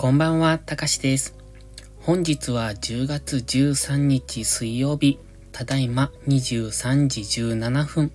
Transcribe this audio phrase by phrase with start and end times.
[0.00, 1.34] こんばんは、たかしです。
[1.98, 5.18] 本日は10月13日水曜日、
[5.50, 8.12] ただいま23時17分。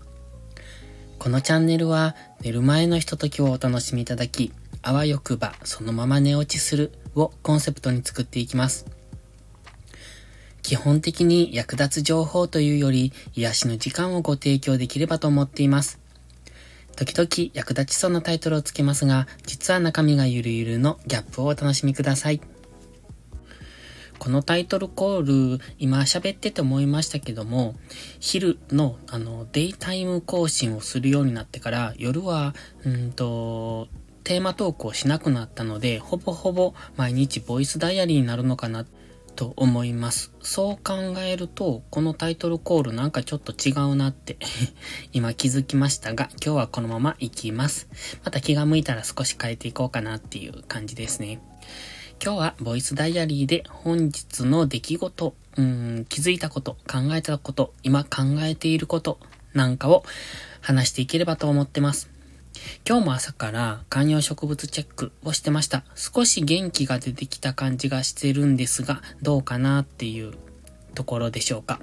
[1.19, 8.85] このチャンネルは寝る前のひとときをお楽しみいただき、あわよくばそのまま寝落ちするをコンセプトに作っていきます。
[10.61, 15.99] 基本的に役立つ情報というより癒しの時間をご提供できればと思っています。
[16.95, 22.41] 時々役立ちそうなタイトルをつけますが、実は中身がゆるゆるのギャップをお楽しみください。
[24.19, 27.75] このタイトルコール、今喋ってて思いましたけども、
[28.19, 33.89] 昼の、あの、デイタイム更新をするようになってから、夜は、うんと、
[34.23, 38.85] テーマトークをしなくなったので、ほぼほぼ毎日ボイスダイアリーになるのかな
[39.35, 40.31] と思います。
[40.41, 44.37] そう考えると、このタイトルコールなんかちょっと違うなって
[45.11, 47.87] 今気づきましたが、今日はこのまま行きます。
[48.23, 51.41] また気が向いたら少し変えていこうかなっていう感じですね。
[52.23, 59.19] 今日はボイスダイアリーで本日の出来事、うん、気づいたこと、考えたこと、今考えていること
[59.53, 60.05] なんかを
[60.61, 62.12] 話していければと思ってます。
[62.87, 65.83] 今日も朝から観葉植物チェックをしてました。
[65.95, 70.33] 少し元気が出てきた感じがしてるんですが、どうかなっていう
[70.95, 71.79] ところでしょうか。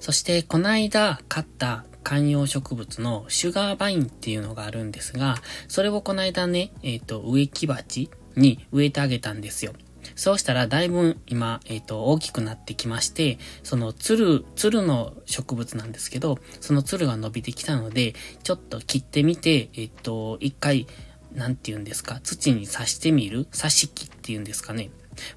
[0.00, 9.72] そして、この間買った観葉植物のシュガーバインっていうのがあるんですが、それをこの間ね、えっ、ー、と、植木鉢に植えてあげたんですよ。
[10.14, 20.86] そうしたらだいぶ今、えっ、ー、と、大きくなってきまして、そのつる、つるの植物なんですけど、そのつるが伸びてきたので、ちょっと切ってみて、えっ、ー、と、一回、
[21.34, 23.44] なんて言うんですか、土に刺してみる？
[23.46, 24.90] 刺し木っていうんですかね？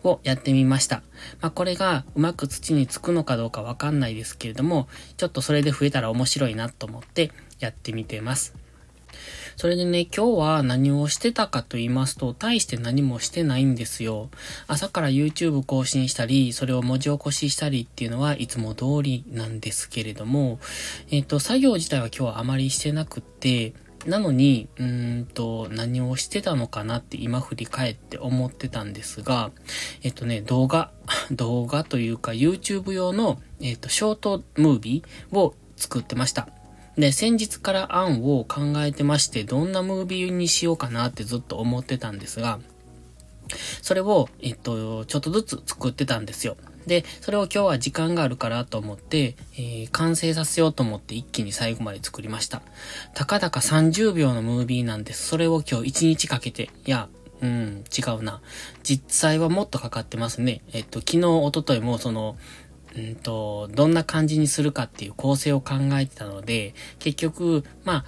[0.03, 1.03] をやってみました。
[1.41, 8.55] まあ、これがうまく土につくのかどうかわかんないですけれども、ちょっとそれで増えたら面白いなと思ってやってみてます。
[9.55, 14.29] それでね、今日は何をしてたかと言いますと、大して何もしてないんですよ。
[14.67, 20.59] 朝から YouTube 更新したり、それを文字起こししたりっていうのはいつも通りなんですけれども、
[21.11, 23.73] えっ、と、作業自体は今日はあまりしてなくって、
[24.05, 29.51] なのに、うーんと、何をしてたのかなって今振り返って思ってたんですが、
[30.01, 30.91] えっとね、動画、
[31.31, 36.47] 動画というか YouTube 用の、えっと、ショートムービーを作ってました。
[36.97, 42.59] で、先日から案を考えてまして、どんなムービーにしようかなってずっと思ってたんですが、
[43.81, 46.57] それを、えっと、ちょっとずつ作ってたんですよ。
[46.87, 52.61] で、それを今日は時間があるからと思って、えー、完成させようと思って一気に最後まで作りました。
[53.13, 55.27] たかだか30秒のムービーなんです。
[55.27, 57.09] それを今日1日かけて、いや、
[57.41, 58.41] うん、違うな。
[58.83, 60.61] 実際はもっとかかってますね。
[60.73, 62.37] えっと、昨日、おとといもその、
[62.95, 68.05] うんと、どんな感じにするかっていう構成を考えてたので、結局、まあ、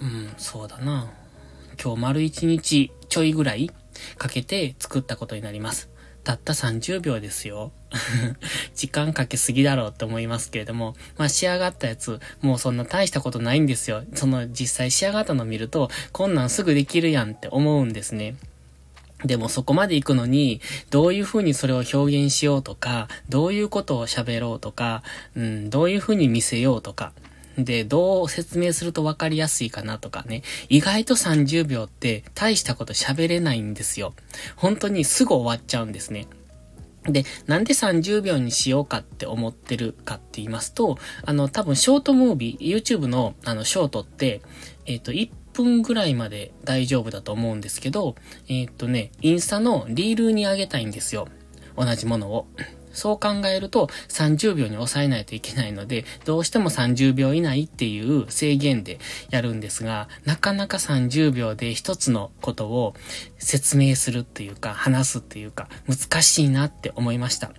[0.00, 1.12] うん、そうだな。
[1.82, 3.70] 今日丸一日ちょいぐらい
[4.18, 5.90] かけて作ったことになります。
[6.24, 7.72] たった30秒ですよ。
[8.74, 14.04] 時間かけすぎだろうって思いますけれども、まあ仕上がったやつ、もうそんな大したことないんですよ。
[14.14, 18.36] その実際仕上がったのを見ると、こんなんすぐできるやんって思うんですね。
[19.24, 20.60] でもそこまで行くのに、
[20.90, 25.02] どういう風にそれを表現しようとか、どういうことを喋ろうとか、
[25.36, 27.12] うん、どういう風に見せようとか、
[27.58, 30.42] で、どう説明すると分かりやすいかなとかね。
[30.68, 34.14] 意外と30秒って大したこと喋れないんですよ。
[34.56, 36.26] 本当にすぐ終わっちゃうんですね。
[37.04, 44.42] で、なんで30秒にしようかって思ってるかって言いますと、あの、多分ショートムービー、YouTube のあの、ショートって、
[44.86, 48.14] えっ、ー、と、1 1分ぐらいまで大丈夫だと思うんですけど、
[48.48, 51.28] えー、っとね、インスタのリールに上げたいんですよ。
[51.76, 52.46] 同じものを。
[52.92, 58.98] そう考えると30秒に抑えないといけないので、どうしても30秒以内っていう制限で
[59.30, 62.94] やるんですが、なかなか30秒で一つのことを
[63.38, 67.52] 説明するっていうか、話すっていうか、難しいなって思いました。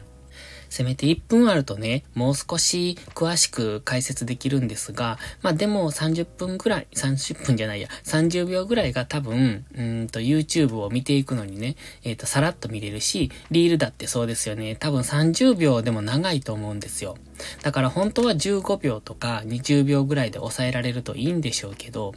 [0.71, 14.77] せめて1分あるとね、もう少し詳しく解説できるんですが、まあでも30分ぐらい、30分じゃないや、30秒ぐらいが多分、うんと YouTube を見ていくのにね、えっ、ー、と、さらっと見れるし、リールだってそうですよね。
[14.77, 17.17] 多分30秒でも長いと思うんですよ。
[17.63, 22.13] だから本当は15秒とか20秒ぐらいで抑えられるといいんでしょうけど、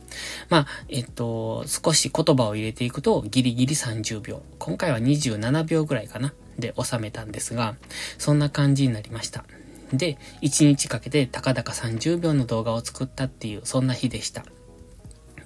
[0.48, 4.42] まあ、えっと、少し言葉を入れていくとギリギリ30秒。
[4.60, 6.34] 今回は27秒ぐらいかな。
[6.58, 7.76] で収めたんですが、
[8.18, 9.44] そんな感じになりました。
[9.92, 14.44] で、1日かけてたかだか30秒の動画を作ったっていう、そんな日でした。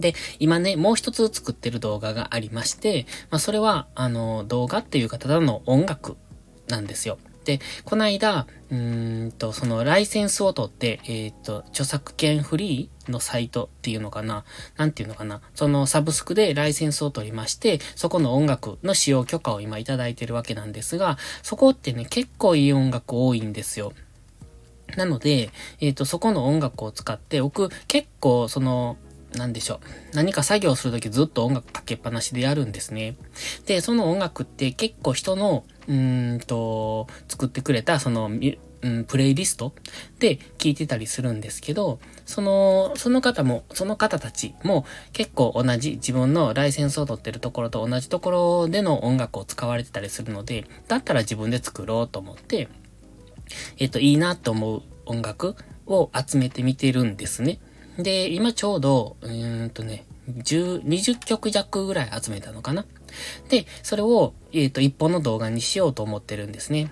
[0.00, 6.16] で、今ね、もう一つ作ってる動画がありまして、まあ、それは、あの、動画っていうかただの音楽
[6.68, 7.18] なんですよ。
[7.48, 14.44] で、この間、うんと、そのライセンスを取って、えっ、と、著作権フリーのサイトっていうのかな
[14.76, 23.94] なんていうのかなそのサブスクでライセンスを取りまして、そこの音楽の使用許可を今いただいてるわけなんですが、そこってね、結構いい音楽多いんですよ。
[24.98, 25.48] なので、
[25.80, 28.98] えっ、と、そこの音楽を使って、僕、結構、その、
[29.38, 29.80] なんでしょ
[30.12, 30.16] う。
[30.16, 33.16] 何か作業するときずっと音楽かけっぱなしでやるんですね。
[33.66, 38.30] で、その音楽って結構人の、うんと、作ってくれた、その、
[38.80, 39.72] うん、プレイリスト
[40.18, 52.68] で聴いてたりするんですけど、その、その方も、その方たちも結構同じ自分のライセンスを取ってるところと同じところでの音楽を使われてたりするので、だったら自分で作ろうと思って、
[53.78, 55.56] えっと、いいなと思う音楽
[55.86, 57.58] を集めてみてるんですね。
[57.98, 62.86] で、今ちょうど、うーんとね、10、20曲弱ぐらい集めたのかな。
[63.48, 66.90] で、それを、えっ、ー、と、一本の動画にしようと思ってるんですね。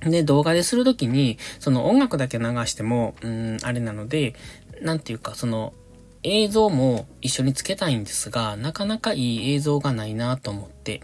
[0.00, 4.34] で、動画でするときに、その音楽だけ流しても、うん、あれなので、
[4.80, 5.74] なんていうか、その、
[6.22, 11.02] 映像も一緒につけたいんですが、なかなかいい映像がないなと思って。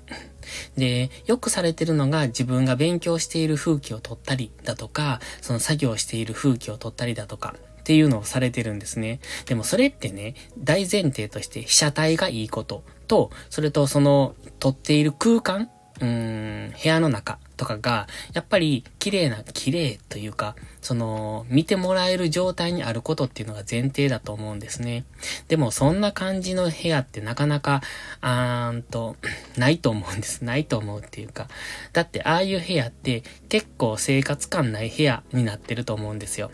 [0.77, 9.19] で、よくされてるのが自分が勉強している風景を撮ったりだとか、その作業している風景を撮ったりだとか、っていうのをされてるんですね。
[9.47, 15.69] でもそれってね、大前提として被写体がいいことと、それとその撮っている空間
[16.01, 25.05] うーん、部屋の中とかが、やっぱり綺麗な、綺麗というか、その、見てもらえる状態にあることっていうのが前提だと思うんですね。
[25.49, 27.83] でも、そんな感じの部屋ってなかなか、
[28.21, 29.17] あーんと、
[29.57, 30.45] ないと思うんです。
[30.45, 31.49] ないと思うっていうか。
[31.93, 36.51] だって、ああいう部屋って結構生活感ない部屋になってると思うんですよ。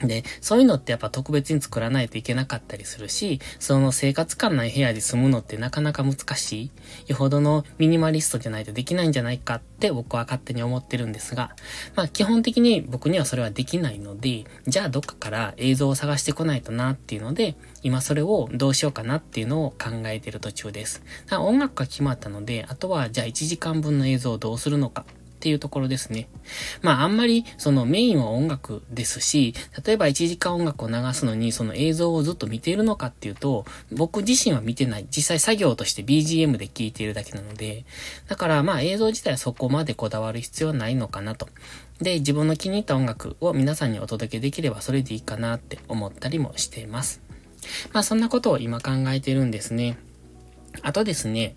[0.00, 6.70] で、そういうのってやっぱ特別に作らないといけなかったりするし、その生活感ない部屋で住むのってなかなか難しい。
[7.06, 11.54] よほどのミニマリストじゃないとできないんじゃないかって僕は勝手に思ってるんですが、
[11.94, 21.02] まあ基本的に僕にはそれはできないので、じゃあどっかから映像を探してこないとなっていうので、今それをどうしようかなっていうのを考えてる途中です。
[21.26, 25.04] だから音楽が決まったので、あとはじゃあ1時間分の映像をどうするのか
[25.36, 26.28] っていうところですね。
[26.80, 29.54] まああんまりそのメインは音楽ですし、
[29.84, 35.06] 例えば1時間音楽を流すのにその映像をずっと見ているのかっていうと、僕自身は見てない。
[35.14, 37.84] 実際作業として BGM で聴いているだけなので、
[38.28, 41.48] だからまあ映像自体はそこまでこだわる必要はないのかなと。
[42.00, 47.20] で、自分の気に入った音楽を皆さんにお届けできればそれでいいかなって思ったりもしています。
[47.92, 49.98] まあそんなことを今考えてるんですね。
[50.82, 51.56] あとですね、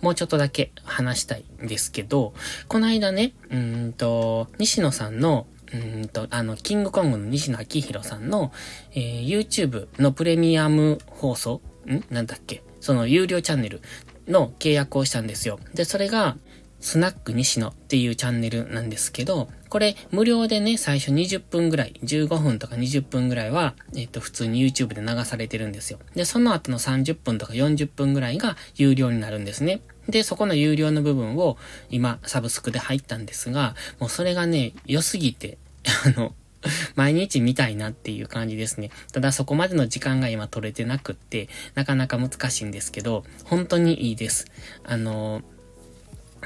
[0.00, 2.34] もうちょっとだけ話したいんですけど、
[2.68, 8.52] この間ね、うんと、西野さんの、うんと、あの、キングコングの西野昭弘さんの、
[8.92, 12.04] えー、YouTube のプレミアム放送ん？
[12.10, 12.62] なんだっけ？
[12.80, 13.82] その有料チャンネル
[14.26, 15.58] の契約をしたんですよ。
[15.74, 16.36] で、それが、
[16.80, 25.98] スナック西野っていうチャンネルなんですけど、これ無料でね、最初20分ぐらい、15分とか20分ぐらいは、えっと、普通に YouTube で流されてるんですよ。
[26.14, 29.80] で、その後の30分とか40分ぐらいが有料になるんですね。
[30.08, 31.58] で、そこの有料の部分を
[31.90, 35.58] 今、サブスクで入ったんですが、もうそれがね、良すぎて、
[36.06, 36.34] あの、
[36.96, 38.90] 毎日見たいなっていう感じですね。
[39.12, 44.46] ただそこまでの時間が今取れてなくって、なかなか難しいんですけど、本当にいいです。
[44.84, 45.42] あの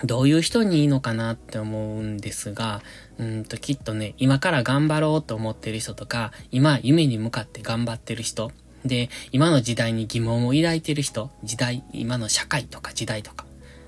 [0.04, 2.82] どういう人にいいのかなって思うんですが、
[3.18, 8.50] うんときっとね、今から頑張ろうと思ってる人とか、今夢に向かって頑張ってる人、
[8.84, 13.44] で、今の時代に疑問を抱いてる人、時代、今の社会とか時代とか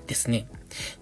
[0.07, 0.47] ですね。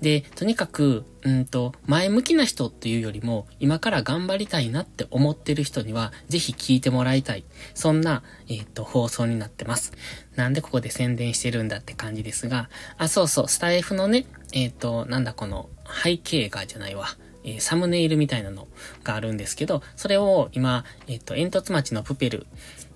[0.01, 7.43] で、とにかく、うんと、前向きな人っていうよりも、今から頑張りたいなって思ってる人には、ぜひ聞いてもらいたい。
[7.73, 9.93] そんな、えっ、ー、と、放送になってます。
[10.35, 15.69] なんでここで宣伝してるんだって感じですが、あ、そうそう、スタイフのね、えっ、ー、と、なんだこの、
[16.03, 17.07] 背景画じゃないわ。
[17.43, 18.67] え、サムネイルみたいなの
[19.03, 22.47] があるんですけど、それを今、えっ、と、煙突町のプペル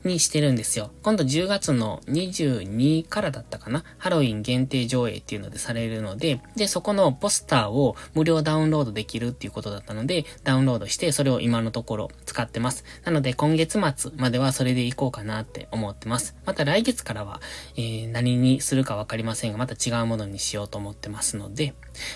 [0.03, 0.91] にしてるんですよ。
[1.03, 12.83] 今度10月の22からだったかなハロウィン限定上映っていうのでされるので、で、そこのポスターを無料ダウンロードできるっていうことだったので、ダウンロードしてそれを今のところ使ってます。
[13.03, 16.35] なので今月末まではそれでいこうかなって思ってます。
[16.45, 17.41] また来月からは、
[17.75, 21.73] えー、何にするかわかりませんが、また違うものにしようと思ってますので、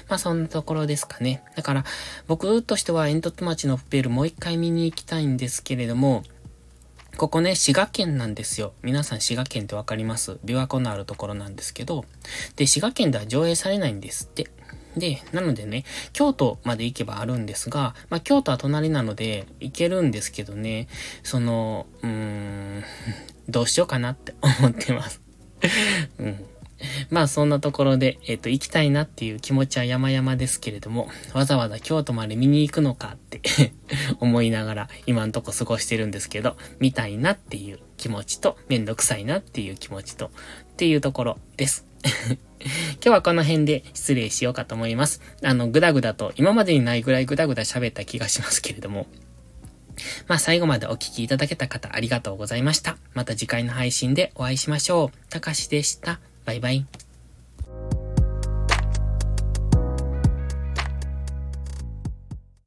[0.08, 1.44] まあそんなところですかね。
[1.56, 1.86] だから、
[2.28, 6.24] 僕としては煙突町のプペルもう一回見に行きたいんですけれども、
[7.22, 8.74] ここね、滋賀県なんですよ。
[8.82, 10.40] 皆さん滋賀県ってわかります？
[10.44, 12.04] 琵琶湖のあるところなんですけど、
[12.56, 14.50] で、滋賀県では上映されないんですって。
[14.98, 20.88] で、なのでね、京都まで行けばあるんですが、まあ、京都は隣なので行けるんですけどね、
[21.22, 22.84] その、うーん、
[23.48, 25.22] どうしようかなって思ってます。
[26.18, 26.44] うん。
[27.10, 33.42] まあそんなところで、えっ、と、行きたいなっていう気持ちは山々ですけれども、わざわざ京都まで見に行くのかって
[34.20, 40.30] 思いながら今んとこ過ごしてるんですけど、見たいなっていう気持ちと、めんどくさいなっていう気持ちと、っ
[40.78, 41.86] ていうところです。
[42.64, 45.22] 今日はこの辺で失礼しようかと思います。
[45.44, 49.08] あの、ぐだぐだと、今までにないぐらいぐだぐだ喋った気がしますけれども、
[50.28, 52.98] まあ最後までお聴きいただけた方ありがとうございました。
[53.14, 55.18] また次回の配信でお会いしましょう。
[55.30, 56.20] たかしでした。
[56.46, 56.86] バイバイ。